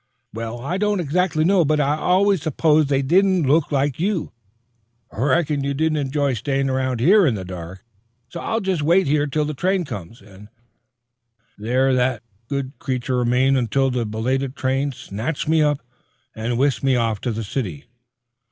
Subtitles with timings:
[0.33, 4.31] "Well, I don't exactly know, but I always supposed they didn't look like you.
[5.11, 7.85] Reckon you don't enjoy staying around here in the dark,
[8.27, 10.47] so I'll just wait here till the train comes," and
[11.55, 15.81] there that good creature remained until the belated train snatched me up
[16.35, 17.85] and whisked off to the city.